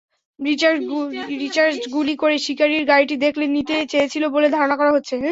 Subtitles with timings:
[1.35, 5.13] Richard গুলি করে শিকারির গাড়িটি দখলে নিতে চেয়েছিল বলে ধারণা করা হচ্ছে।